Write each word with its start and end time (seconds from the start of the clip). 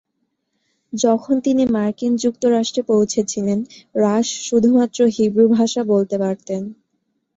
যখন 0.93 1.35
তিনি 1.39 1.63
মার্কিন 1.71 2.13
যুক্তরাষ্ট্রে 2.17 2.81
পৌঁছেছিলেন, 2.83 3.59
রাশ 3.95 4.27
শুধুমাত্র 4.47 4.99
হিব্রু 5.15 5.45
ভাষা 5.49 5.81
বলতে 5.91 6.15
পারতেন। 6.19 6.61